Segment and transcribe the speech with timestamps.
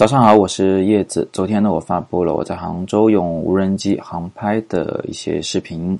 [0.00, 1.28] 早上好，我是叶子。
[1.30, 5.98] 昨天呢，我发布了我在杭州用无人机航拍的一些视频。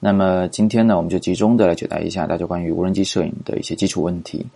[0.00, 4.46] 那么今天呢，我们就集中的来解答一下大家关于无人机摄影的一些基础问题。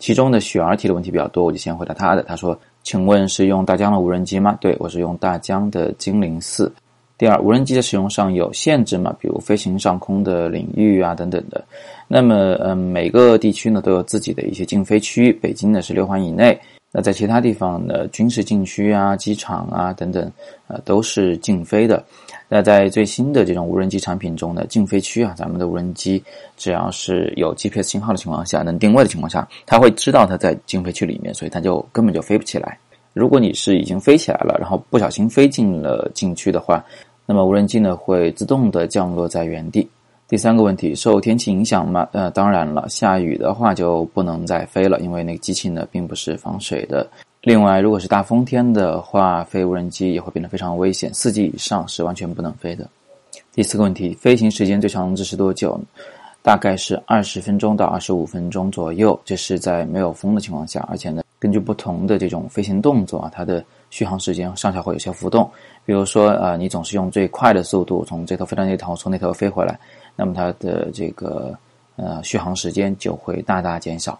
[0.00, 2.22] 其中的雪儿提的问题比较多，我就先回答他的。
[2.24, 6.72] 他说：“请问是用大疆的无人机吗？”对，我是用大疆的精灵四。
[7.16, 9.14] 第二，无人机的使用上有限制吗？
[9.20, 11.64] 比如飞行上空的领域啊等等的。
[12.08, 16.58] 那么，嗯，每个地区呢都有自己的一些禁飞区，北京呢是六环以内。
[16.94, 20.30] 那在其他地方的军事禁区啊、机场啊等等，
[20.66, 22.04] 呃，都是禁飞的。
[22.48, 26.22] 那在最新的这种无人机产品中的禁飞区啊，咱们的无人机
[26.58, 32.78] 只要是有 GPS 信号的情况下，能定位的情况下，它会知道它在禁飞区里面，所以它就根本就飞不起来。
[33.14, 36.84] 如果你是已经飞起来了，然后不小心飞进了禁区的话，
[37.24, 39.88] 那么无人机呢会自动的降落在原地。
[40.32, 42.08] 第三个问题，受天气影响吗？
[42.12, 47.06] 呃，当然了，下雨的话就不能再飞了，因为那个机器呢并不是防水的。
[47.42, 52.88] 另外，如果是大风天的话，飞无人机也会变得非常危险，四级以上是完全不能飞的。
[53.52, 55.78] 第四个问题，飞行时间最长这是多久？
[56.40, 65.48] 大概是二十分钟到二十五分钟左右，这是在没有风的情况下，而且呢，根据不同的这种飞行动作啊，它的续航时间上下会有些浮动。
[65.84, 69.78] 比如说，呃，你总是用最快的速度从这头飞到那头，从那头飞回来。
[70.16, 71.56] 那么它的这个
[71.96, 74.18] 呃续航时间就会大大减少。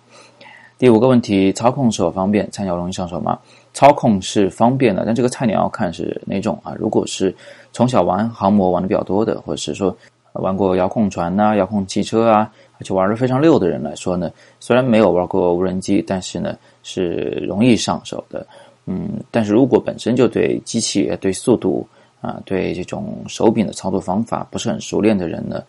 [0.79, 2.51] 第五个问题，操控是否方便？
[2.51, 3.39] 菜鸟容易上手吗？
[3.73, 6.75] 操控是方便的，但这个菜鸟要看是哪种啊。
[6.77, 7.33] 如果是
[7.73, 9.97] 从小玩航模玩的比较多的，或者是说
[10.33, 18.45] 玩过遥控船呐、遥控汽车啊，而且玩的非常溜的人来说呢，虽然没有玩过无人机，但是呢是容易上手的。
[18.87, 21.87] 嗯，但是如果本身就对机器、对速度。
[22.23, 25.61] 啊，对这种手柄的操作方法不是很熟练的人呢，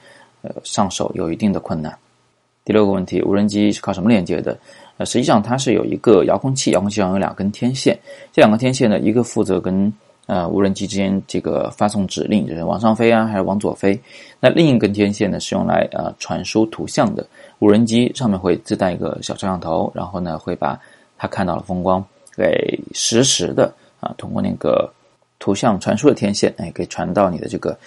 [0.43, 1.97] 呃，上手有一定的困难。
[2.63, 4.55] 第六个问题，无人机是靠什么连接的？
[4.97, 7.97] 呃，实际上它是有一个遥控器，遥控器上有两根天线，
[8.31, 9.91] 这两根天线呢，一个负责跟
[10.27, 13.99] 呃无人机之间这个发送指令，就是往上飞啊，还是往左飞。
[14.39, 17.25] 那另一根天线呢，是用来呃传输图像的。
[17.57, 20.79] 无人机上面会自带一个小摄像头，然后呢，会把
[21.17, 22.05] 它看到的风光
[22.37, 24.87] 给实时的啊，通过那个。
[25.43, 27.77] 图像传输的天线，哎，给传到你的这个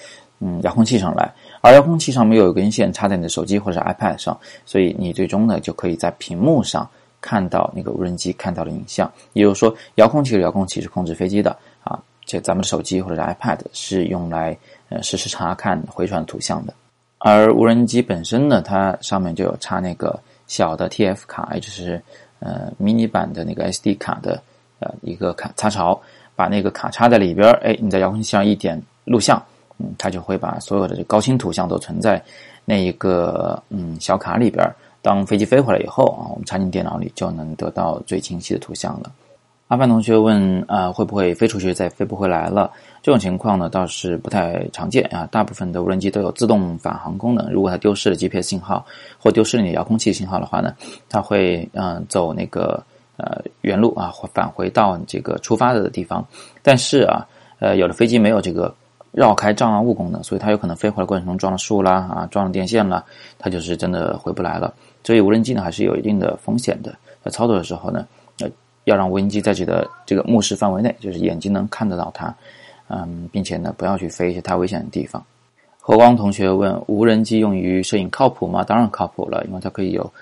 [0.40, 6.86] 嗯遥控器上来，而遥控器上面又有根线插在你的手机或者 iPad 上，所以你最终呢就可以在屏幕上
[7.18, 9.10] 看到那个无人机看到的影像。
[9.32, 14.54] 也就是说，遥控器的遥控器是控制飞机的啊，这咱们的手机或者是 iPad 是用来
[14.90, 16.74] 呃实时查看回传图像的。
[17.16, 22.02] 而无人机本身呢，它上面就有插那个小的 TF 卡，也就是
[22.40, 24.42] 呃迷你版的那个 SD 卡的
[24.80, 25.98] 呃一个卡插槽。
[26.36, 29.42] 把那个卡插在里边儿，哎，你在遥控器上一点录像，
[29.78, 32.22] 嗯，它就会把所有的这高清图像都存在
[32.64, 34.76] 那一个嗯小卡里边儿。
[35.00, 39.10] 当飞机飞回来以后啊，我们插进电脑里就能得到最清晰的图像了。
[39.68, 42.70] 阿范同学问啊，会不会飞出去再飞不回来了？
[43.02, 45.26] 这种情况呢倒是不太常见啊。
[45.32, 48.84] 大部分的无人机都有自动返航功能，如果它丢失了 GPS 信号
[49.18, 50.74] 或丢失了你遥控器信号的话呢，
[51.08, 52.82] 它会嗯走那个。
[53.16, 56.22] 呃，原路啊，返回到这个出发的地方。
[56.62, 57.26] 但是啊，
[57.58, 58.74] 呃，有的飞机没有这个
[59.12, 63.02] 绕开障碍物功能，所以它有可能飞回来过程中撞了树啦，啊，撞了电线啦，
[63.38, 64.74] 它就是真的回不来了。
[65.02, 66.94] 所以无人机呢，还是有一定的风险的。
[67.24, 68.06] 在操作的时候呢，
[68.40, 68.48] 呃，
[68.84, 72.34] 要让无人机在自己的这个目视范围内，就是眼睛能看得到它，
[72.88, 75.24] 嗯，并且呢，不要去飞一些太危险的地方。
[75.80, 78.62] 何光同学问：无人机用于摄影靠谱吗？
[78.62, 80.12] 当然靠谱了，因为它可以有。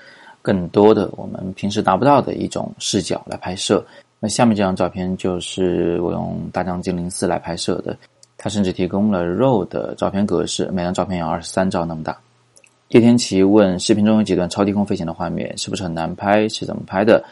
[0.45, 3.83] 更多的我们平时达不到的一种视角来拍摄。
[4.21, 7.97] 那下面这张照片就是我用大疆精灵四来拍摄的，
[8.37, 12.15] 它甚至提供了 RAW 的照片格式，每张照片有二十三兆那么大。
[12.89, 16.47] 叶天琪问：视频中有几段超低空飞行的画面，是不是很难拍？
[16.51, 17.25] 是怎么拍的？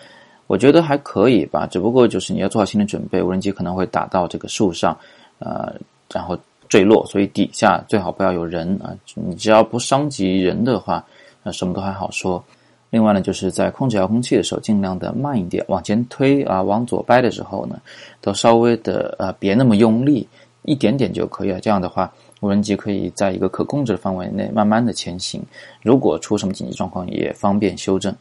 [0.47, 4.97] 我觉得还可以吧，只不过就是你要做好心理准备，无人机可能会打到这个树上，
[5.39, 5.75] 呃，
[6.11, 6.37] 然后
[6.67, 8.97] 坠落，所以底下最好不要有人啊。
[9.15, 11.05] 你只要不伤及人的话，
[11.43, 12.43] 那什么都还好说。
[12.92, 17.80] 另外呢，就是在控制遥控器的时候，尽量的慢一点，往前推啊，往左掰的时候呢，
[18.20, 20.28] 都稍微的呃别那么用力，
[20.64, 21.58] 一点点就可以了。
[21.58, 22.12] 这样的话，
[22.43, 25.43] 无人机可以在一个可控制的范围内慢慢的前行。
[25.81, 28.14] 如果出什么紧急状况，也方便修正。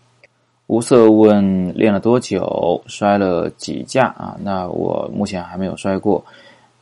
[0.68, 4.38] 无色问练了多久，摔了几架啊？
[4.42, 6.24] 那我目前还没有摔过。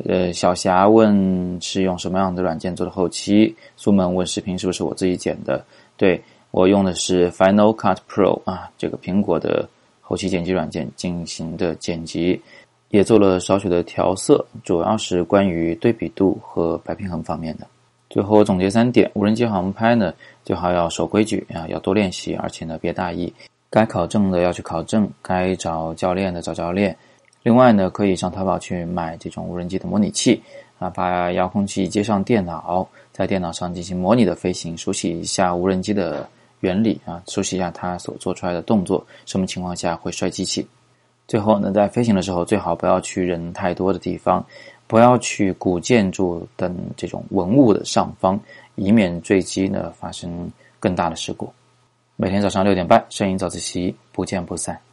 [0.06, 3.56] 呃，小霞问是用什么样的软件做的后期？
[3.76, 5.66] 苏门问视频是不是我自己剪的？
[5.98, 6.22] 对。
[6.52, 9.70] 我用的是 Final Cut Pro 啊，这个苹果的
[10.02, 12.42] 后期剪辑软件进行的剪辑，
[12.90, 17.68] 也做了少许的调色，主要是关于对比度和白平衡方面的。
[18.10, 20.12] 最后总结三点：无人机航拍呢，
[20.44, 23.32] 最好要守规矩啊，要多练习，而且呢别大意，
[23.70, 26.98] 该考证的要去考证，该找教练的找教练，
[27.44, 30.42] 另外呢，可以上淘宝去买这种无人机的模拟器
[30.80, 36.28] 啊，把遥控器接上电脑，在电脑上进行模拟的飞行，熟悉一下无人机的
[36.62, 40.68] 原理啊，熟悉一下它所做出来的动作，什么情况下会摔机器。
[41.28, 44.44] 最后呢，在飞行的时候，最好不要去人太多的地方，
[44.88, 48.40] 不要去古建筑等这种文物的上方，
[48.76, 51.52] 以免坠机呢发生更大的事故。
[52.16, 54.89] 每天早上六点半，摄影早自习，不见不散。